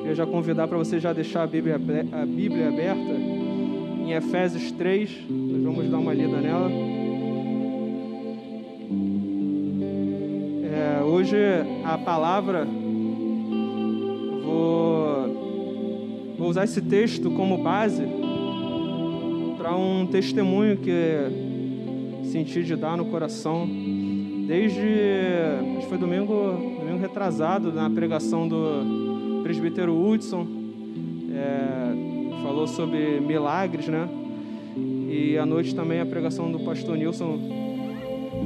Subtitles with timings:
[0.00, 3.12] Queria já convidar para você já deixar a Bíblia, a Bíblia aberta
[4.00, 5.10] em Efésios 3.
[5.28, 6.70] Nós vamos dar uma lida nela.
[10.64, 11.36] É, hoje
[11.84, 12.66] a palavra,
[14.42, 15.36] vou,
[16.38, 18.02] vou usar esse texto como base
[19.58, 23.68] para um testemunho que senti de dar no coração
[24.46, 24.80] desde
[25.76, 26.34] acho que foi domingo,
[26.80, 29.09] domingo retrasado na pregação do
[29.50, 30.46] presbítero Hudson
[31.34, 34.08] é, falou sobre milagres, né?
[35.08, 37.36] E à noite também a pregação do pastor Nilson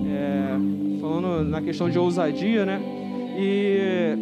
[0.07, 2.81] é, falando na questão de ousadia, né?
[3.37, 4.17] E,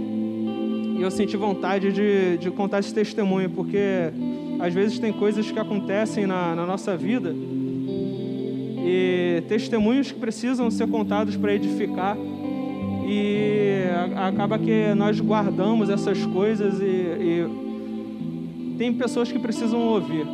[1.01, 4.11] eu senti vontade de, de contar esse testemunho porque
[4.59, 7.33] às vezes tem coisas que acontecem na, na nossa vida
[8.85, 12.17] e testemunhos que precisam ser contados para edificar
[13.05, 13.85] e
[14.17, 20.27] acaba que nós guardamos essas coisas e, e tem pessoas que precisam ouvir,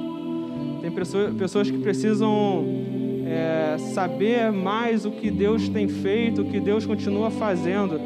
[0.80, 0.90] tem
[1.36, 2.64] pessoas que precisam
[3.26, 8.00] é, saber mais o que Deus tem feito, o que Deus continua fazendo.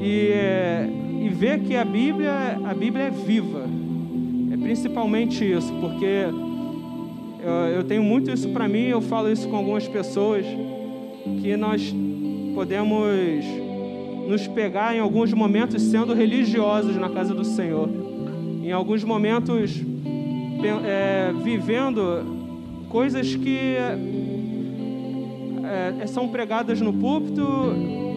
[0.00, 0.88] E, é,
[1.22, 3.66] e ver que a Bíblia, a Bíblia é viva,
[4.60, 6.26] principalmente isso, porque
[7.42, 10.44] eu, eu tenho muito isso para mim, eu falo isso com algumas pessoas,
[11.40, 11.94] que nós
[12.56, 13.44] podemos
[14.26, 17.86] nos pegar em alguns momentos sendo religiosos na casa do Senhor,
[18.64, 19.84] em alguns momentos
[20.86, 22.24] é, vivendo
[22.88, 23.76] coisas que
[26.00, 27.46] é, são pregadas no púlpito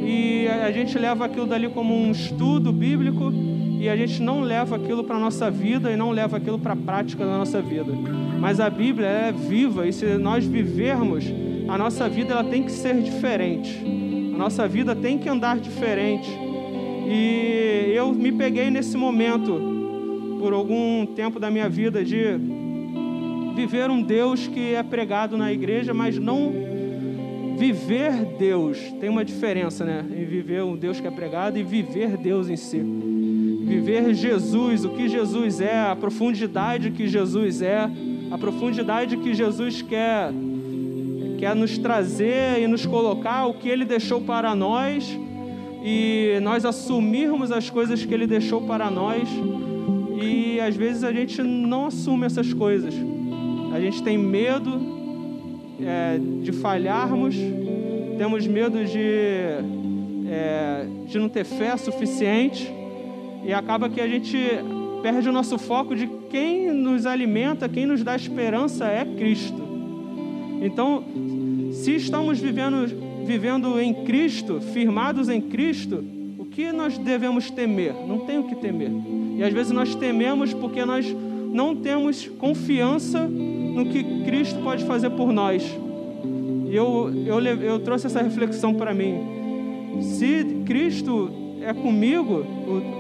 [0.02, 3.34] e a gente leva aquilo dali como um estudo bíblico
[3.78, 6.72] e a gente não leva aquilo para a nossa vida e não leva aquilo para
[6.72, 7.92] a prática da nossa vida.
[8.40, 11.26] Mas a Bíblia é viva e se nós vivermos,
[11.68, 13.99] a nossa vida ela tem que ser diferente.
[14.40, 16.30] Nossa vida tem que andar diferente.
[17.10, 19.60] E eu me peguei nesse momento,
[20.40, 22.40] por algum tempo da minha vida, de
[23.54, 26.54] viver um Deus que é pregado na igreja, mas não
[27.58, 28.78] viver Deus.
[29.02, 30.06] Tem uma diferença, né?
[30.10, 32.78] Em viver um Deus que é pregado e viver Deus em si
[33.70, 37.88] viver Jesus, o que Jesus é, a profundidade que Jesus é,
[38.32, 40.32] a profundidade que Jesus quer,
[41.40, 45.18] quer nos trazer e nos colocar, o que Ele deixou para nós
[45.82, 49.28] e nós assumirmos as coisas que Ele deixou para nós.
[50.22, 52.94] E às vezes a gente não assume essas coisas,
[53.74, 54.82] a gente tem medo
[55.82, 57.36] é, de falharmos,
[58.18, 59.00] temos medo de,
[60.30, 62.70] é, de não ter fé suficiente
[63.46, 64.38] e acaba que a gente
[65.02, 69.59] perde o nosso foco de quem nos alimenta, quem nos dá esperança é Cristo.
[70.62, 71.04] Então,
[71.72, 72.88] se estamos vivendo,
[73.26, 76.04] vivendo em Cristo, firmados em Cristo,
[76.38, 77.94] o que nós devemos temer?
[78.08, 78.92] Não tem o que temer.
[79.38, 81.06] E às vezes nós tememos porque nós
[81.52, 85.64] não temos confiança no que Cristo pode fazer por nós.
[86.70, 90.02] E eu, eu, eu trouxe essa reflexão para mim.
[90.02, 91.32] Se Cristo
[91.62, 92.46] é comigo,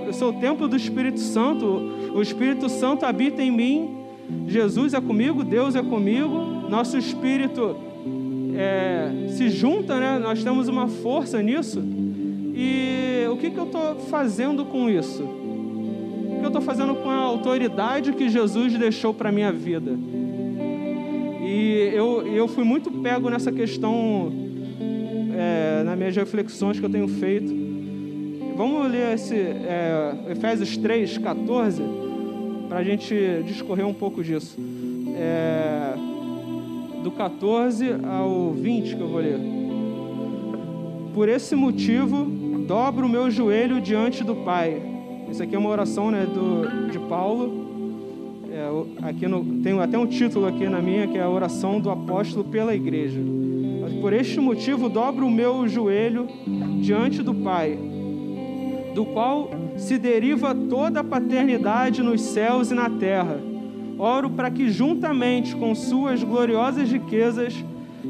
[0.08, 1.66] eu sou o templo do Espírito Santo,
[2.14, 3.96] o Espírito Santo habita em mim,
[4.47, 7.75] Jesus é comigo, Deus é comigo, nosso espírito
[8.56, 10.19] é, se junta, né?
[10.19, 11.81] nós temos uma força nisso.
[12.53, 15.24] E o que, que eu estou fazendo com isso?
[15.24, 19.91] O que eu estou fazendo com a autoridade que Jesus deixou para minha vida?
[21.41, 24.31] E eu, eu fui muito pego nessa questão,
[25.38, 27.69] é, nas minhas reflexões que eu tenho feito
[28.59, 31.81] Vamos ler esse é, Efésios 3, 14,
[32.68, 33.16] para a gente
[33.46, 34.58] discorrer um pouco disso.
[35.16, 35.89] É,
[37.04, 39.40] do 14 ao 20 que eu vou ler.
[41.14, 42.26] Por esse motivo,
[42.68, 44.82] dobro o meu joelho diante do Pai.
[45.30, 47.68] Isso aqui é uma oração né, do, de Paulo.
[48.52, 51.90] É, aqui no, tem até um título aqui na minha que é a oração do
[51.90, 53.20] apóstolo pela igreja.
[54.02, 56.28] Por este motivo, dobro o meu joelho
[56.82, 57.78] diante do Pai
[58.94, 63.40] do qual se deriva toda a paternidade nos céus e na terra.
[63.99, 67.53] Oro para que, juntamente com suas gloriosas riquezas,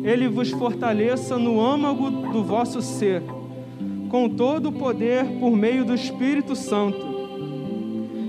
[0.03, 3.23] ele vos fortaleça no âmago do vosso ser,
[4.07, 7.09] com todo o poder por meio do Espírito Santo,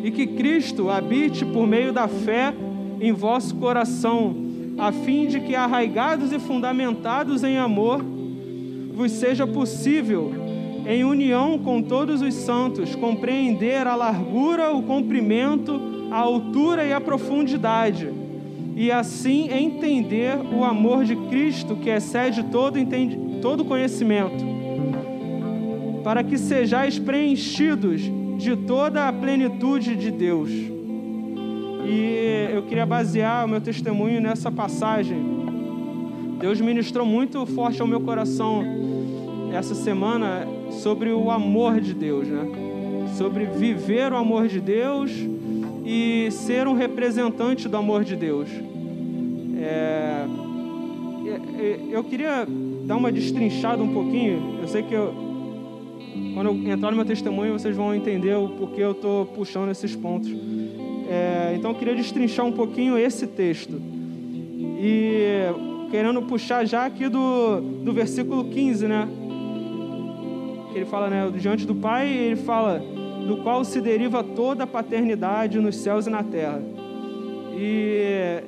[0.03, 2.55] e que Cristo habite por meio da fé
[2.99, 4.35] em vosso coração,
[4.79, 8.03] a fim de que, arraigados e fundamentados em amor,
[8.95, 10.33] vos seja possível
[10.87, 15.81] em união com todos os santos, compreender a largura, o comprimento,
[16.11, 18.09] a altura e a profundidade,
[18.75, 22.79] e assim entender o amor de Cristo que excede todo,
[23.41, 24.45] todo conhecimento,
[26.03, 28.03] para que sejais preenchidos
[28.39, 30.51] de toda a plenitude de Deus.
[30.51, 35.19] E eu queria basear o meu testemunho nessa passagem.
[36.39, 38.65] Deus ministrou muito forte ao meu coração
[39.53, 42.47] essa semana sobre o amor de Deus, né?
[43.17, 45.11] Sobre viver o amor de Deus
[45.85, 48.49] e ser um representante do amor de Deus.
[49.59, 50.25] É,
[51.91, 52.47] eu queria
[52.85, 54.59] dar uma destrinchada um pouquinho.
[54.63, 55.13] Eu sei que eu,
[56.35, 59.95] quando eu entrar no meu testemunho vocês vão entender o porquê eu estou puxando esses
[59.95, 60.31] pontos.
[61.09, 63.81] É, então eu queria destrinchar um pouquinho esse texto.
[64.83, 65.45] E
[65.91, 69.09] querendo puxar já aqui do, do versículo 15, né?
[70.73, 71.31] Que ele fala, né?
[71.37, 72.83] Diante do Pai, ele fala,
[73.27, 76.61] do qual se deriva toda a paternidade nos céus e na terra.
[77.57, 78.43] E,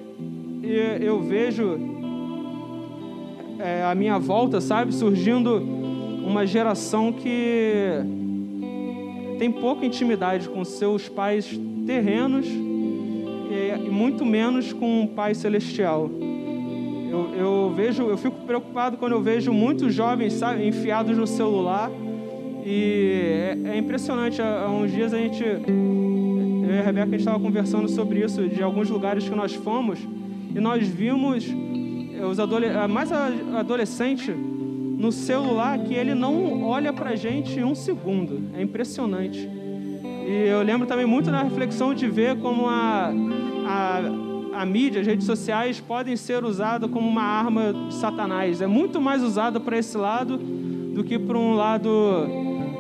[0.63, 1.79] e eu vejo
[3.59, 5.57] é, a minha volta, sabe, surgindo
[6.27, 7.93] uma geração que
[9.39, 16.11] tem pouca intimidade com seus pais terrenos e muito menos com o Pai Celestial.
[17.11, 21.91] Eu, eu, vejo, eu fico preocupado quando eu vejo muitos jovens sabe, enfiados no celular
[22.65, 24.41] e é, é, impressionante.
[24.41, 28.49] Há uns dias a gente, eu e a Rebeca, a gente estava conversando sobre isso
[28.49, 29.99] de alguns lugares que nós fomos
[30.55, 31.47] e nós vimos
[32.31, 38.51] os adolesc mais adolescente no celular que ele não olha para a gente um segundo.
[38.55, 39.51] É impressionante.
[40.27, 43.13] E eu lembro também muito da reflexão de ver como a,
[43.67, 48.61] a, a mídia, as redes sociais podem ser usadas como uma arma de Satanás.
[48.61, 51.89] É muito mais usado para esse lado do que para um lado,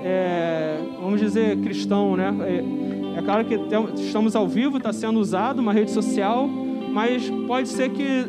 [0.04, 2.34] é, vamos dizer, cristão, né?
[2.40, 3.54] É, é claro que
[4.00, 8.26] estamos ao vivo, está sendo usado uma rede social, mas pode ser que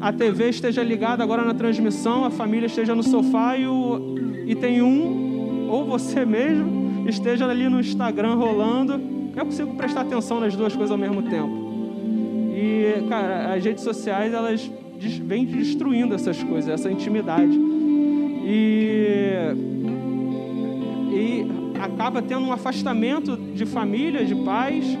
[0.00, 4.14] a TV esteja ligada agora na transmissão, a família esteja no sofá e, o,
[4.46, 9.00] e tem um, ou você mesmo, esteja ali no Instagram rolando.
[9.36, 11.70] Eu consigo prestar atenção nas duas coisas ao mesmo tempo.
[12.54, 14.70] E, cara, as redes sociais, elas
[15.22, 17.58] vêm destruindo essas coisas, essa intimidade.
[18.44, 19.79] E,
[21.20, 21.46] e
[21.80, 24.98] acaba tendo um afastamento de família, de pais,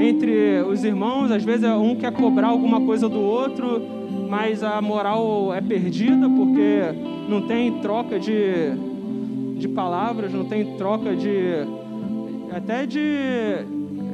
[0.00, 1.30] entre os irmãos.
[1.30, 3.80] Às vezes um quer cobrar alguma coisa do outro,
[4.28, 6.80] mas a moral é perdida porque
[7.28, 8.92] não tem troca de
[9.62, 11.30] de palavras, não tem troca de
[12.52, 13.00] até de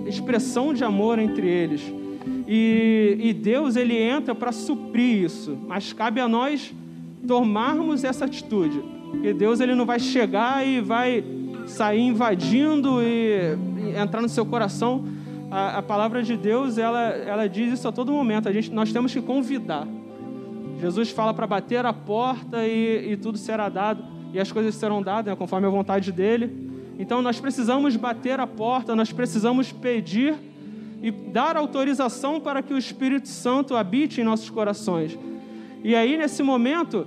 [0.06, 1.82] expressão de amor entre eles.
[2.46, 6.75] E, e Deus ele entra para suprir isso, mas cabe a nós
[7.26, 8.78] tomarmos essa atitude.
[9.11, 11.25] Porque Deus ele não vai chegar e vai
[11.69, 13.56] sair invadindo e,
[14.00, 15.05] entrar no seu coração.
[15.50, 18.49] A, a, palavra de Deus ela, ela diz isso a todo momento.
[18.49, 19.87] A gente, nós temos que convidar.
[20.81, 25.03] Jesus fala para bater a porta e, e tudo será dado e as coisas serão
[25.03, 26.69] dadas né, conforme a vontade dele.
[26.99, 30.35] Então nós precisamos bater a porta, nós precisamos pedir
[31.03, 35.17] e dar autorização para que o Espírito Santo habite em nossos corações.
[35.85, 37.06] E aí, nesse momento,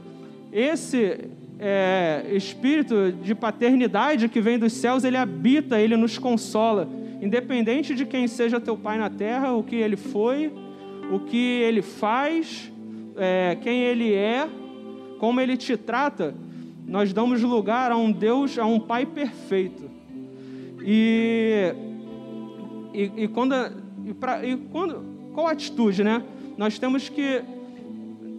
[0.51, 1.29] esse
[1.61, 6.89] é, espírito de paternidade que vem dos céus, ele habita, ele nos consola.
[7.21, 10.51] Independente de quem seja teu pai na terra, o que ele foi,
[11.11, 12.71] o que ele faz,
[13.15, 14.49] é, quem ele é,
[15.19, 16.33] como ele te trata,
[16.87, 19.87] nós damos lugar a um Deus, a um Pai perfeito.
[20.83, 21.75] E,
[22.91, 23.53] e, e quando,
[24.03, 26.23] e pra, e quando, qual a atitude, né?
[26.57, 27.43] Nós temos que,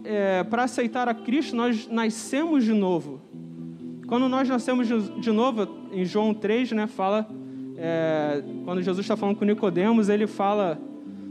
[0.03, 3.21] é, para aceitar a Cristo, nós nascemos de novo.
[4.07, 7.27] Quando nós nascemos de, novo, em João 3, né, fala,
[7.77, 10.79] é, quando Jesus está falando com Nicodemos, ele fala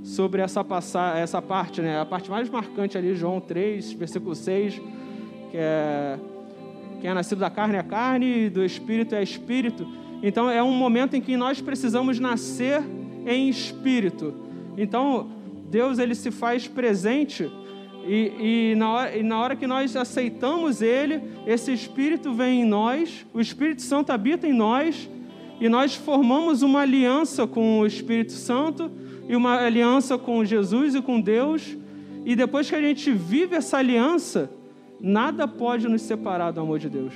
[0.02, 2.00] sobre essa, passar, essa parte, né?
[2.00, 4.80] A parte mais marcante ali, João 3, versículo 6,
[5.50, 6.18] que é
[7.02, 9.84] quem é nascido da carne é carne, do espírito é espírito.
[10.22, 12.80] Então é um momento em que nós precisamos nascer
[13.26, 14.32] em espírito.
[14.78, 15.28] Então
[15.68, 17.50] Deus ele se faz presente
[18.06, 22.64] e, e, na hora, e na hora que nós aceitamos Ele, esse Espírito vem em
[22.64, 25.08] nós, o Espírito Santo habita em nós
[25.60, 28.90] e nós formamos uma aliança com o Espírito Santo
[29.28, 31.76] e uma aliança com Jesus e com Deus.
[32.24, 34.50] E depois que a gente vive essa aliança,
[35.04, 37.12] Nada pode nos separar do amor de Deus.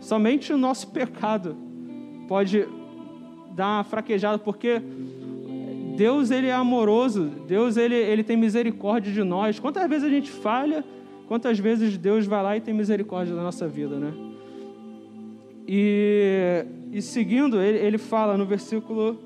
[0.00, 1.56] Somente o nosso pecado
[2.26, 2.66] pode
[3.52, 4.82] dar uma fraquejada, porque
[5.98, 9.58] Deus ele é amoroso, Deus ele, ele tem misericórdia de nós.
[9.58, 10.84] Quantas vezes a gente falha,
[11.26, 14.14] quantas vezes Deus vai lá e tem misericórdia da nossa vida, né?
[15.66, 19.18] E, e seguindo, ele, ele fala no versículo.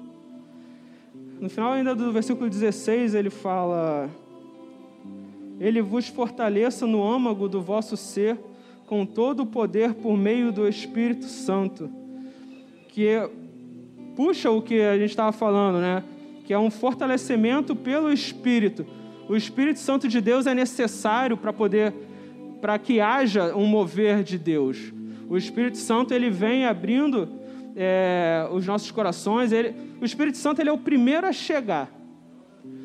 [1.38, 4.08] No final ainda do versículo 16, ele fala
[5.60, 8.38] ele vos fortaleça no âmago do vosso ser,
[8.86, 11.90] com todo o poder por meio do Espírito Santo,
[12.88, 13.28] que
[14.16, 16.02] puxa o que a gente estava falando, né?
[16.44, 18.86] Que é um fortalecimento pelo Espírito.
[19.28, 21.94] O Espírito Santo de Deus é necessário para poder,
[22.60, 24.92] para que haja um mover de Deus.
[25.28, 27.28] O Espírito Santo ele vem abrindo
[27.76, 29.52] é, os nossos corações.
[29.52, 31.90] Ele, o Espírito Santo ele é o primeiro a chegar.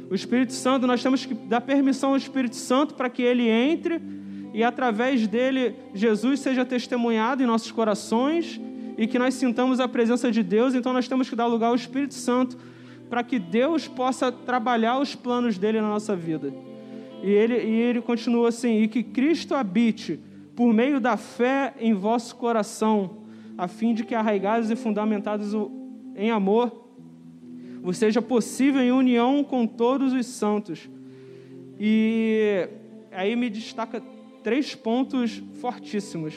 [0.10, 4.02] O Espírito Santo, nós temos que dar permissão ao Espírito Santo para que ele entre
[4.54, 8.60] e através dele Jesus seja testemunhado em nossos corações
[8.98, 10.74] e que nós sintamos a presença de Deus.
[10.74, 12.58] Então nós temos que dar lugar ao Espírito Santo
[13.10, 16.54] para que Deus possa trabalhar os planos dele na nossa vida.
[17.24, 20.20] E ele, e ele continua assim: e que Cristo habite
[20.56, 23.18] por meio da fé em vosso coração,
[23.58, 25.54] a fim de que arraigados e fundamentados
[26.16, 26.90] em amor,
[27.82, 30.90] vos seja possível em união com todos os santos.
[31.80, 32.68] E
[33.12, 34.02] aí me destaca
[34.44, 36.34] três pontos fortíssimos.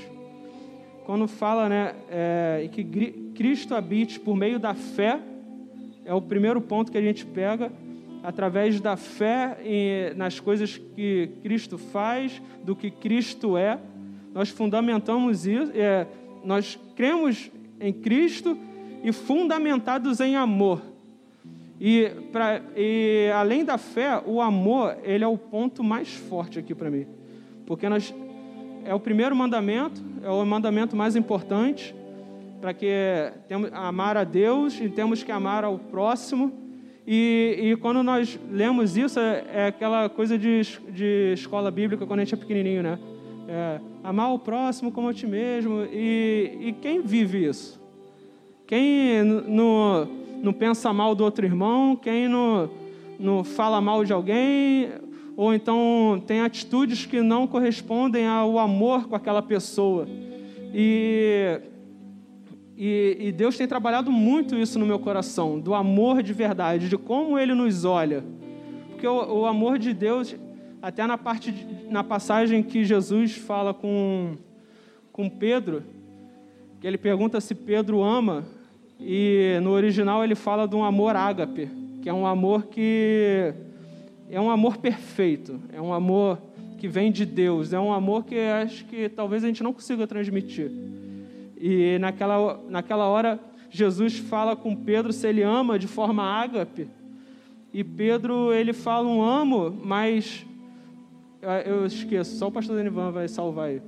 [1.04, 2.84] Quando fala né, é, que
[3.34, 5.18] Cristo habite por meio da fé,
[6.04, 7.72] é o primeiro ponto que a gente pega,
[8.22, 13.78] através da fé em, nas coisas que Cristo faz, do que Cristo é.
[14.32, 16.06] Nós fundamentamos isso, é,
[16.44, 18.56] nós cremos em Cristo
[19.02, 20.82] e fundamentados em amor.
[21.80, 26.74] E, pra, e além da fé, o amor, ele é o ponto mais forte aqui
[26.74, 27.06] para mim.
[27.64, 28.14] Porque nós,
[28.84, 31.94] é o primeiro mandamento, é o mandamento mais importante,
[32.60, 36.52] para que temos amar a Deus e temos que amar ao próximo.
[37.06, 42.20] E, e quando nós lemos isso, é, é, aquela coisa de, de escola bíblica quando
[42.20, 42.98] a gente é pequenininho, né?
[43.48, 45.82] É, amar o próximo como a ti mesmo.
[45.90, 47.80] E, e quem vive isso?
[48.66, 50.06] Quem no,
[50.42, 51.96] não pensa mal do outro irmão?
[51.96, 52.70] Quem não,
[53.18, 54.90] não fala mal de alguém?
[55.36, 60.06] Ou então tem atitudes que não correspondem ao amor com aquela pessoa?
[60.72, 61.60] E
[62.82, 66.96] e, e, Deus tem trabalhado muito isso no meu coração, do amor de verdade, de
[66.96, 68.24] como Ele nos olha.
[68.88, 70.34] Porque o, o amor de Deus,
[70.80, 71.54] até na parte
[71.90, 74.34] na passagem que Jesus fala com,
[75.12, 75.82] com Pedro,
[76.80, 78.46] que ele pergunta se Pedro ama,
[78.98, 81.68] e no original ele fala de um amor ágape,
[82.00, 83.52] que é um amor que
[84.30, 86.40] é um amor perfeito, é um amor
[86.78, 90.06] que vem de Deus, é um amor que acho que talvez a gente não consiga
[90.06, 90.70] transmitir.
[91.60, 93.38] E naquela, naquela hora,
[93.68, 96.88] Jesus fala com Pedro se ele ama de forma ágape.
[97.72, 100.46] E Pedro, ele fala um amo, mas
[101.66, 103.82] eu esqueço, só o pastor Denivan vai salvar aí.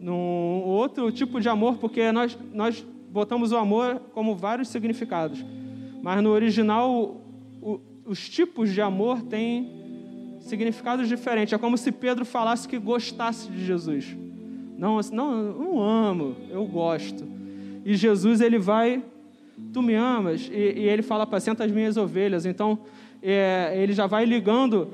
[0.00, 5.44] Num outro tipo de amor, porque nós, nós botamos o amor como vários significados.
[6.02, 7.16] Mas no original,
[7.62, 9.70] o, os tipos de amor têm
[10.40, 11.54] significados diferentes.
[11.54, 14.16] É como se Pedro falasse que gostasse de Jesus.
[14.76, 17.24] Não, não, não amo, eu gosto.
[17.84, 19.02] E Jesus, ele vai,
[19.72, 20.48] tu me amas?
[20.50, 22.46] E, e ele fala, apacenta as minhas ovelhas.
[22.46, 22.78] Então,
[23.22, 24.88] é, ele já vai ligando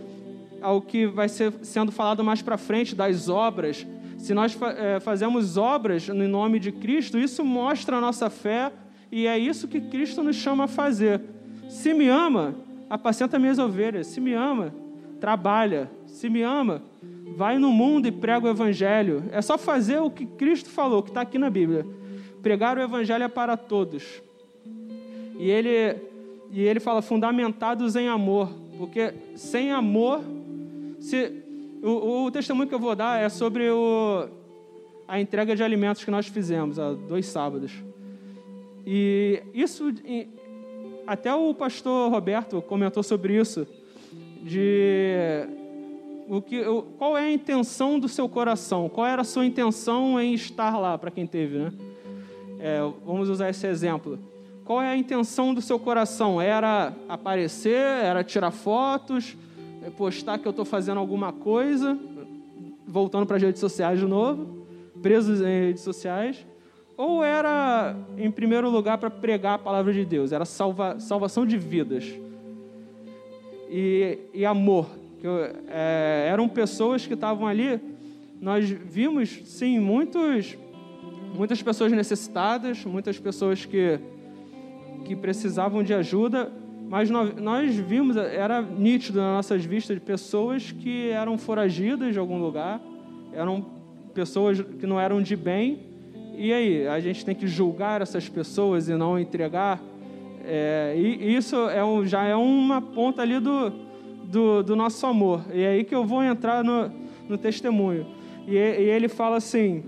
[0.60, 3.86] ao que vai ser sendo falado mais para frente, das obras.
[4.18, 8.70] Se nós é, fazemos obras no nome de Cristo, isso mostra a nossa fé
[9.10, 11.20] e é isso que Cristo nos chama a fazer.
[11.68, 12.54] Se me ama,
[12.88, 14.06] apacenta minhas ovelhas.
[14.08, 14.74] Se me ama,
[15.20, 15.90] trabalha.
[16.06, 16.82] Se me ama,
[17.36, 19.24] Vai no mundo e prega o evangelho.
[19.30, 21.86] É só fazer o que Cristo falou, que está aqui na Bíblia.
[22.42, 24.22] Pregar o evangelho é para todos.
[25.38, 25.96] E ele,
[26.50, 30.20] e ele fala fundamentados em amor, porque sem amor,
[30.98, 31.32] se,
[31.82, 34.28] o, o testemunho que eu vou dar é sobre o,
[35.08, 37.72] a entrega de alimentos que nós fizemos há dois sábados.
[38.86, 39.92] E isso,
[41.06, 43.66] até o pastor Roberto comentou sobre isso,
[44.42, 45.46] de
[46.30, 48.88] o que, o, qual é a intenção do seu coração?
[48.88, 51.72] Qual era a sua intenção em estar lá, para quem teve, né?
[52.60, 54.16] É, vamos usar esse exemplo.
[54.64, 56.40] Qual é a intenção do seu coração?
[56.40, 57.74] Era aparecer?
[57.74, 59.36] Era tirar fotos?
[59.84, 61.98] É postar que eu estou fazendo alguma coisa?
[62.86, 64.64] Voltando para as redes sociais de novo?
[65.02, 66.46] Presos em redes sociais?
[66.96, 70.30] Ou era, em primeiro lugar, para pregar a palavra de Deus?
[70.30, 72.04] Era salva, salvação de vidas.
[73.68, 75.26] E, e amor, que
[75.68, 77.78] é, eram pessoas que estavam ali.
[78.40, 80.56] Nós vimos, sim, muitos,
[81.34, 84.00] muitas pessoas necessitadas, muitas pessoas que,
[85.04, 86.50] que precisavam de ajuda,
[86.88, 92.38] mas nós, nós vimos, era nítido nas nossas vistas, pessoas que eram foragidas de algum
[92.38, 92.80] lugar,
[93.32, 93.64] eram
[94.14, 95.86] pessoas que não eram de bem.
[96.36, 99.78] E aí, a gente tem que julgar essas pessoas e não entregar.
[100.42, 103.70] É, e isso é um, já é uma ponta ali do,
[104.30, 105.42] do, do nosso amor.
[105.52, 106.90] E é aí que eu vou entrar no,
[107.28, 108.06] no testemunho.
[108.46, 109.82] E, e ele fala assim: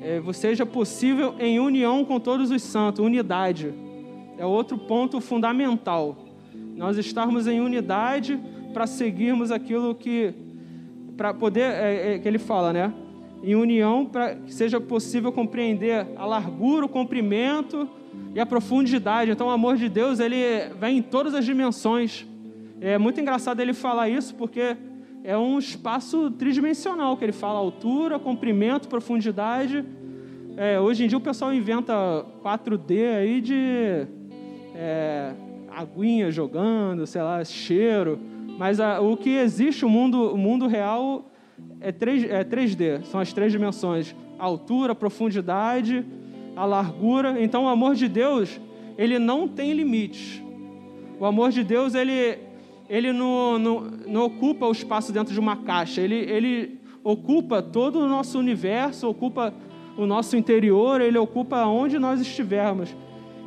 [0.00, 3.72] é, seja possível em união com todos os santos, unidade.
[4.38, 6.16] é outro ponto fundamental.
[6.76, 8.40] Nós estarmos em unidade
[8.72, 10.32] para seguirmos aquilo que
[11.16, 12.94] para poder é, é, que ele fala, né?
[13.42, 17.88] Em união para que seja possível compreender a largura, o comprimento
[18.34, 19.32] e a profundidade.
[19.32, 20.36] Então, o amor de Deus ele
[20.78, 22.27] vem em todas as dimensões.
[22.80, 24.76] É muito engraçado ele falar isso porque
[25.24, 29.84] é um espaço tridimensional que ele fala altura, comprimento, profundidade.
[30.56, 34.06] É, hoje em dia o pessoal inventa 4D aí de
[34.74, 35.34] é,
[35.70, 38.18] aguinha jogando, sei lá, cheiro.
[38.58, 41.30] Mas a, o que existe, o mundo, o mundo real,
[41.80, 46.04] é, 3, é 3D, são as três dimensões: altura, profundidade,
[46.56, 47.42] a largura.
[47.42, 48.60] Então, o amor de Deus,
[48.96, 50.42] ele não tem limites.
[51.20, 52.38] O amor de Deus, ele,
[52.88, 58.00] ele não, não, não ocupa o espaço dentro de uma caixa, ele, ele ocupa todo
[58.00, 59.52] o nosso universo, ocupa
[59.96, 62.94] o nosso interior, ele ocupa onde nós estivermos.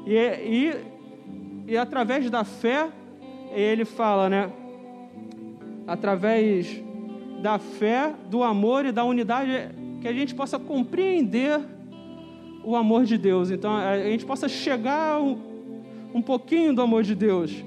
[0.06, 2.90] E, e, e através da fé,
[3.54, 4.52] ele fala, né?
[5.88, 6.82] através
[7.42, 9.70] da fé, do amor e da unidade,
[10.00, 11.60] que a gente possa compreender
[12.64, 13.52] o amor de Deus.
[13.52, 15.38] Então, a gente possa chegar um,
[16.14, 17.64] um pouquinho do amor de Deus.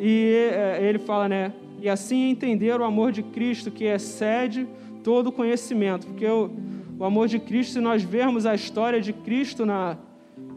[0.00, 1.52] E é, ele fala, né?
[1.80, 4.66] E assim entender o amor de Cristo que excede
[5.02, 6.06] todo conhecimento.
[6.06, 6.50] Porque o,
[6.98, 9.96] o amor de Cristo, se nós vermos a história de Cristo, na,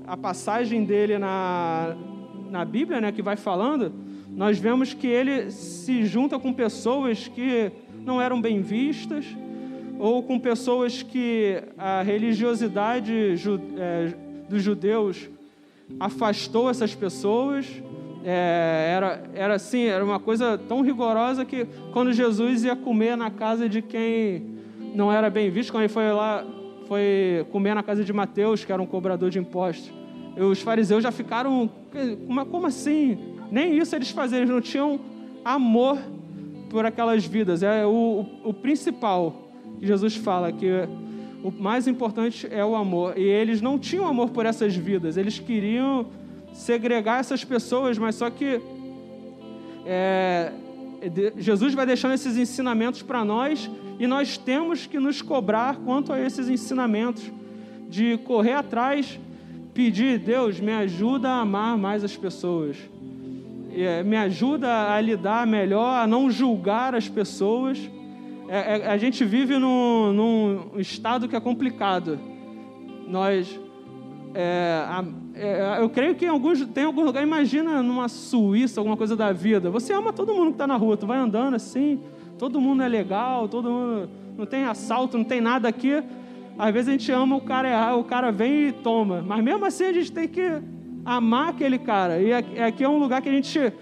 [0.06, 1.96] a passagem dele na,
[2.50, 3.94] na Bíblia, né, que vai falando,
[4.30, 7.72] nós vemos que ele se junta com pessoas que
[8.04, 9.26] não eram bem vistas,
[10.00, 13.36] ou com pessoas que a religiosidade
[13.78, 14.14] é,
[14.50, 15.30] dos judeus
[16.00, 17.68] afastou essas pessoas.
[18.24, 23.32] É, era, era assim, era uma coisa tão rigorosa que quando Jesus ia comer na
[23.32, 24.60] casa de quem
[24.94, 26.46] não era bem visto, quando ele foi lá,
[26.88, 29.92] foi comer na casa de Mateus, que era um cobrador de impostos,
[30.38, 31.70] os fariseus já ficaram,
[32.50, 33.18] como assim?
[33.52, 35.00] Nem isso eles faziam, eles não tinham
[35.44, 35.98] amor
[36.70, 37.64] por aquelas vidas.
[37.64, 40.70] É o, o, o principal que Jesus fala, que
[41.44, 43.18] o mais importante é o amor.
[43.18, 46.08] E eles não tinham amor por essas vidas, eles queriam
[46.54, 48.62] segregar essas pessoas, mas só que
[49.86, 50.52] é,
[51.38, 56.20] Jesus vai deixando esses ensinamentos para nós e nós temos que nos cobrar quanto a
[56.20, 57.32] esses ensinamentos,
[57.90, 59.20] de correr atrás,
[59.74, 62.78] pedir, Deus, me ajuda a amar mais as pessoas.
[63.74, 67.78] É, me ajuda a lidar melhor, a não julgar as pessoas.
[68.48, 72.20] É, é, a gente vive num, num, estado que é complicado.
[73.08, 73.60] Nós,
[74.34, 74.86] é,
[75.44, 79.32] é, eu creio que em alguns, tem algum lugar, imagina numa Suíça, alguma coisa da
[79.32, 79.72] vida.
[79.72, 82.00] Você ama todo mundo que está na rua, tu vai andando assim,
[82.38, 86.04] todo mundo é legal, todo mundo não tem assalto, não tem nada aqui.
[86.60, 89.24] Às vezes a gente ama o cara o cara vem e toma.
[89.26, 90.62] Mas mesmo assim a gente tem que
[91.04, 92.20] amar aquele cara.
[92.20, 93.74] E aqui é um lugar que a gente.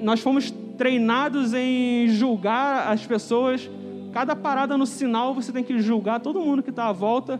[0.00, 3.70] Nós fomos treinados em julgar as pessoas.
[4.14, 7.38] Cada parada no sinal você tem que julgar todo mundo que está à volta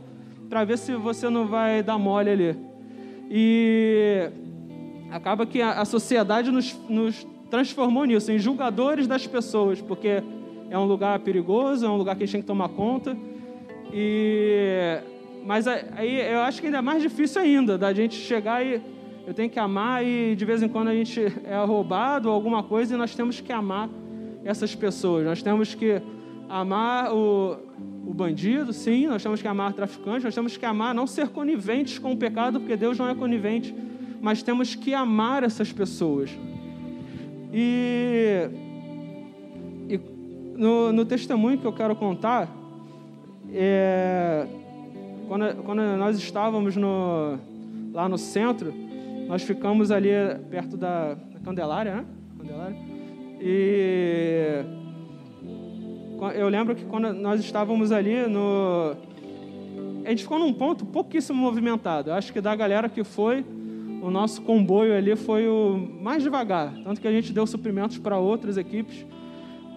[0.51, 2.72] para ver se você não vai dar mole ali.
[3.35, 4.29] E
[5.11, 10.23] acaba que a, sociedade nos, nos transformou nisso, em julgadores das pessoas, porque
[10.69, 13.17] é um lugar perigoso, é um lugar que a gente tem que tomar conta.
[13.91, 14.99] E
[15.47, 18.83] mas aí eu acho que ainda é mais difícil ainda da gente chegar e
[19.27, 22.63] eu tenho que amar e de vez em quando a gente é roubado ou alguma
[22.63, 23.89] coisa e nós temos que amar
[24.45, 25.25] essas pessoas.
[25.25, 26.03] Nós temos que
[26.53, 27.57] amar o,
[28.07, 31.29] o bandido, sim, nós temos que amar o traficante, nós temos que amar, não ser
[31.29, 33.75] coniventes com o pecado, porque Deus não é conivente,
[34.21, 36.31] mas temos que amar essas pessoas.
[37.51, 38.51] E,
[39.89, 39.99] e
[40.55, 42.55] no, no testemunho que eu quero contar,
[43.51, 44.47] é,
[45.29, 47.39] quando, quando nós estávamos no,
[47.95, 48.75] lá no centro,
[49.27, 50.11] nós ficamos ali
[50.51, 52.05] perto da, da Candelária, né?
[52.39, 52.77] Candelária.
[53.41, 54.82] E
[56.31, 58.95] eu lembro que quando nós estávamos ali no.
[60.05, 62.13] A gente ficou num ponto pouquíssimo movimentado.
[62.13, 63.45] Acho que da galera que foi,
[64.03, 66.73] o nosso comboio ali foi o mais devagar.
[66.85, 69.07] Tanto que a gente deu suprimentos para outras equipes,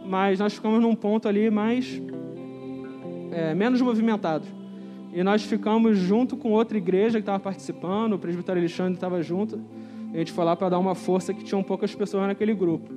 [0.06, 2.02] mas nós ficamos num ponto ali mais.
[3.32, 4.46] É, menos movimentado.
[5.14, 9.62] E nós ficamos junto com outra igreja que estava participando, o presbitério Alexandre estava junto.
[10.14, 12.90] A gente foi lá para dar uma força que tinham poucas pessoas naquele grupo.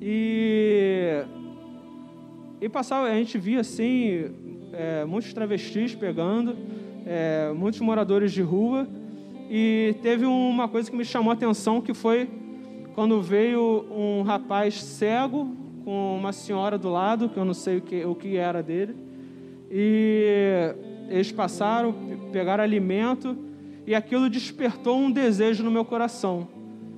[0.00, 1.24] E,
[2.60, 4.30] e passava, a gente via assim,
[4.72, 6.56] é, muitos travestis pegando,
[7.04, 8.88] é, muitos moradores de rua.
[9.50, 12.28] E teve uma coisa que me chamou a atenção, que foi
[12.94, 17.80] quando veio um rapaz cego com uma senhora do lado, que eu não sei o
[17.80, 18.96] que, o que era dele.
[19.70, 20.74] E
[21.08, 21.94] eles passaram,
[22.32, 23.36] pegaram alimento
[23.86, 26.48] e aquilo despertou um desejo no meu coração.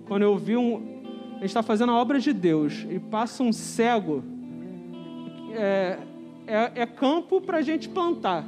[0.06, 0.98] Quando eu vi um.
[1.32, 4.24] A gente está fazendo a obra de Deus e passa um cego.
[5.58, 5.98] É,
[6.46, 8.44] é, é campo para a gente plantar.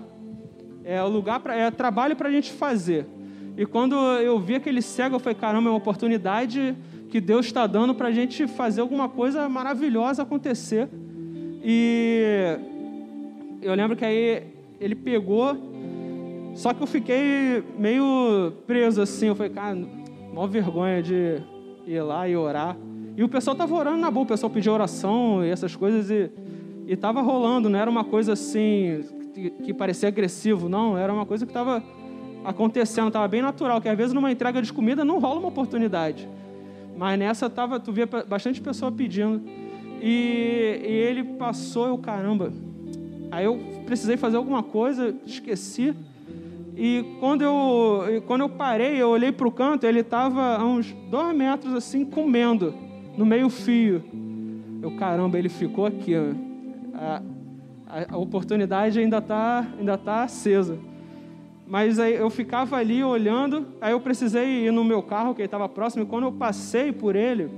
[0.85, 3.07] É lugar pra, é trabalho para a gente fazer.
[3.57, 6.75] E quando eu vi aquele cego, eu falei: caramba, é uma oportunidade
[7.11, 10.89] que Deus está dando para a gente fazer alguma coisa maravilhosa acontecer.
[11.63, 12.57] E
[13.61, 14.45] eu lembro que aí
[14.81, 15.57] ele pegou,
[16.55, 19.27] só que eu fiquei meio preso assim.
[19.27, 19.77] Eu falei, cara,
[20.33, 21.43] maior vergonha de
[21.87, 22.77] ir lá e orar.
[23.17, 26.31] E o pessoal estava orando na boa, o pessoal pediu oração e essas coisas e
[26.95, 29.05] estava rolando, não era uma coisa assim
[29.65, 31.83] que, parecia agressivo, não, era uma coisa que estava
[32.45, 36.29] acontecendo, estava bem natural, que às vezes numa entrega de comida não rola uma oportunidade.
[36.97, 39.41] Mas nessa tava, tu via bastante pessoa pedindo.
[40.03, 42.53] E, e ele passou, eu, caramba.
[43.31, 45.95] Aí eu precisei fazer alguma coisa, esqueci.
[46.77, 50.93] E quando eu, quando eu parei, eu olhei para o canto, ele estava a uns
[51.11, 52.75] dois metros assim, comendo,
[53.17, 54.03] no meio fio.
[54.83, 56.15] Eu, caramba, ele ficou aqui.
[57.01, 57.23] A,
[57.87, 60.79] a, a oportunidade ainda está ainda tá acesa.
[61.67, 65.47] Mas aí eu ficava ali olhando, aí eu precisei ir no meu carro, que ele
[65.47, 67.49] estava próximo, e quando eu passei por ele,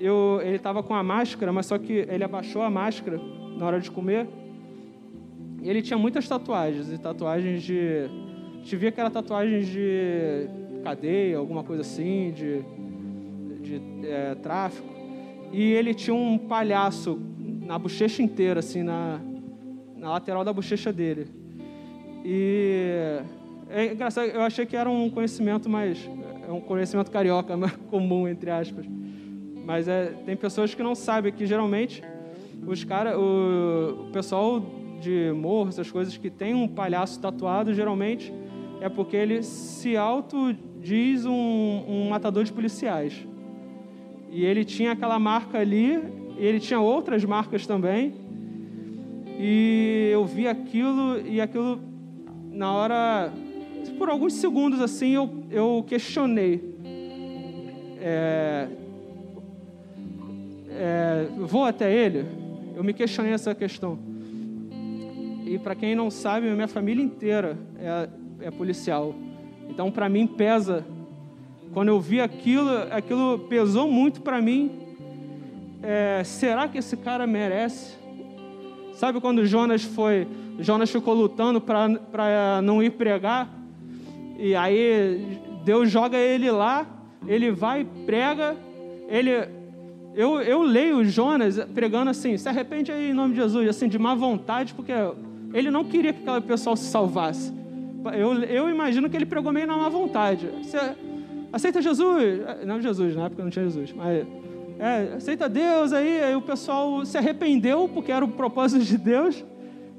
[0.00, 3.20] eu, ele estava com a máscara, mas só que ele abaixou a máscara
[3.56, 4.26] na hora de comer.
[5.62, 8.08] E ele tinha muitas tatuagens, e tatuagens de.
[8.56, 10.48] Gente via que era tatuagens de
[10.82, 12.62] cadeia, alguma coisa assim, de,
[13.60, 14.88] de é, tráfico.
[15.52, 17.20] E ele tinha um palhaço
[17.64, 19.20] na bochecha inteira, assim, na,
[19.96, 21.26] na lateral da bochecha dele.
[22.24, 23.20] E
[23.70, 26.08] é engraçado, eu achei que era um conhecimento mais.
[26.46, 28.86] É um conhecimento carioca, mais comum, entre aspas.
[29.64, 32.02] Mas é, tem pessoas que não sabem que geralmente
[32.66, 34.60] os cara, o, o pessoal
[35.00, 38.32] de morro, essas coisas que tem um palhaço tatuado, geralmente
[38.80, 41.32] é porque ele se auto diz um,
[41.88, 43.26] um matador de policiais.
[44.30, 46.02] E ele tinha aquela marca ali,
[46.36, 48.14] ele tinha outras marcas também.
[49.38, 51.80] E eu vi aquilo e aquilo
[52.50, 53.32] na hora,
[53.98, 56.62] por alguns segundos assim, eu, eu questionei.
[57.98, 58.68] É,
[60.70, 62.24] é, vou até ele?
[62.76, 63.98] Eu me questionei essa questão.
[65.44, 69.14] E para quem não sabe, minha família inteira é, é policial.
[69.68, 70.84] Então, para mim, pesa.
[71.72, 74.81] Quando eu vi aquilo, aquilo pesou muito para mim.
[75.82, 77.96] É, será que esse cara merece?
[78.94, 83.48] Sabe quando Jonas foi Jonas ficou lutando para não ir pregar.
[84.38, 86.86] E aí Deus joga ele lá,
[87.26, 88.56] ele vai, prega,
[89.08, 89.30] ele.
[90.14, 93.98] Eu, eu leio Jonas pregando assim, se arrepende aí em nome de Jesus, assim, de
[93.98, 94.92] má vontade, porque
[95.54, 97.52] ele não queria que aquele pessoal se salvasse.
[98.18, 100.50] Eu, eu imagino que ele pregou meio na má vontade.
[100.62, 100.78] Você
[101.50, 102.40] aceita Jesus?
[102.66, 104.26] Não Jesus, na época não tinha Jesus, mas
[104.82, 109.44] é, aceita Deus aí, aí o pessoal se arrependeu porque era o propósito de Deus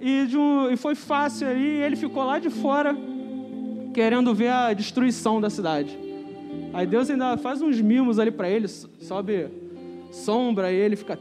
[0.01, 2.93] e, de um, e foi fácil e ele ficou lá de fora,
[3.93, 5.97] querendo ver a destruição da cidade.
[6.73, 9.47] Aí Deus ainda faz uns mimos ali para ele, sobe
[10.11, 11.17] sombra, e ele fica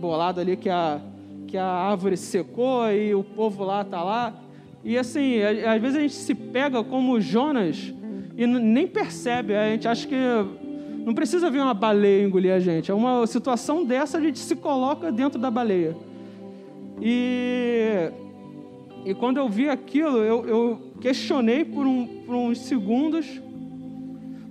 [0.00, 1.02] bolado ali que a,
[1.46, 4.34] que a árvore secou e o povo lá tá lá.
[4.82, 7.92] E assim, às vezes a gente se pega como Jonas
[8.34, 10.16] e nem percebe, a gente acha que
[11.04, 12.90] não precisa vir uma baleia engolir a gente.
[12.90, 15.94] É uma situação dessa, a gente se coloca dentro da baleia.
[17.00, 18.10] E,
[19.04, 23.42] e quando eu vi aquilo, eu, eu questionei por, um, por uns segundos,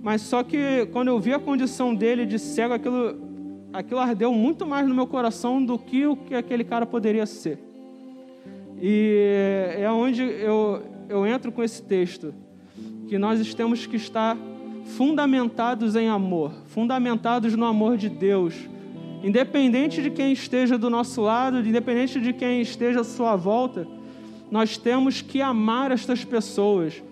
[0.00, 3.16] mas só que quando eu vi a condição dele de cego, aquilo,
[3.72, 7.58] aquilo ardeu muito mais no meu coração do que o que aquele cara poderia ser.
[8.80, 12.32] E é onde eu, eu entro com esse texto,
[13.08, 14.36] que nós temos que estar
[14.84, 18.54] fundamentados em amor, fundamentados no amor de Deus,
[19.24, 23.88] Independente de quem esteja do nosso lado, independente de quem esteja à sua volta,
[24.50, 27.02] nós temos que amar estas pessoas.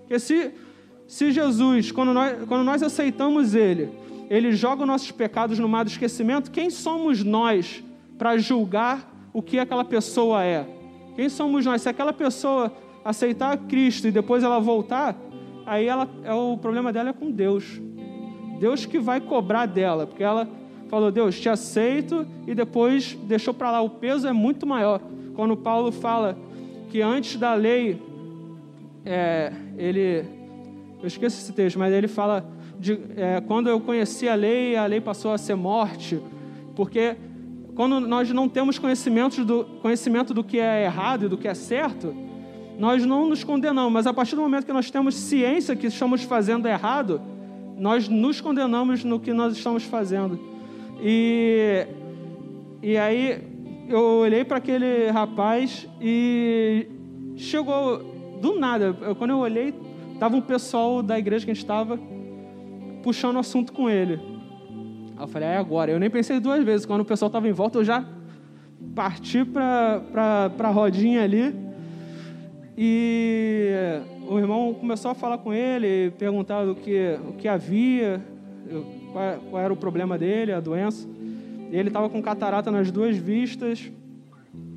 [0.00, 0.52] Porque se,
[1.08, 3.88] se Jesus, quando nós, quando nós aceitamos Ele,
[4.28, 7.82] Ele joga os nossos pecados no mar do esquecimento, quem somos nós
[8.18, 10.68] para julgar o que aquela pessoa é?
[11.16, 11.80] Quem somos nós?
[11.80, 12.70] Se aquela pessoa
[13.02, 15.16] aceitar Cristo e depois ela voltar,
[15.66, 17.80] aí ela, é, o problema dela é com Deus.
[18.58, 20.48] Deus que vai cobrar dela, porque ela
[20.88, 23.80] falou: Deus, te aceito, e depois deixou para lá.
[23.80, 25.00] O peso é muito maior.
[25.34, 26.36] Quando Paulo fala
[26.90, 28.00] que antes da lei,
[29.04, 30.24] é, ele.
[31.00, 32.46] Eu esqueço esse texto, mas ele fala:
[32.78, 36.20] de, é, quando eu conheci a lei, a lei passou a ser morte,
[36.76, 37.16] porque
[37.74, 41.54] quando nós não temos conhecimento do, conhecimento do que é errado e do que é
[41.54, 42.14] certo,
[42.78, 46.22] nós não nos condenamos, mas a partir do momento que nós temos ciência que estamos
[46.22, 47.20] fazendo errado,
[47.76, 50.38] nós nos condenamos no que nós estamos fazendo.
[51.00, 51.86] E,
[52.82, 53.42] e aí
[53.88, 56.86] eu olhei para aquele rapaz e
[57.36, 57.98] chegou
[58.40, 58.96] do nada.
[59.00, 59.74] Eu, quando eu olhei,
[60.18, 61.98] tava um pessoal da igreja que a gente estava
[63.02, 64.20] puxando assunto com ele.
[65.18, 65.90] Eu falei, é agora.
[65.90, 66.86] Eu nem pensei duas vezes.
[66.86, 68.04] Quando o pessoal estava em volta, eu já
[68.94, 71.54] parti para a rodinha ali.
[72.76, 73.70] E
[74.26, 78.22] o irmão começou a falar com ele, perguntar o que, o que havia,
[79.12, 81.06] qual, qual era o problema dele, a doença.
[81.70, 83.90] E ele estava com catarata nas duas vistas,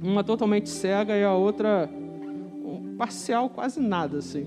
[0.03, 1.89] uma totalmente cega e a outra
[2.97, 4.45] parcial, quase nada, assim.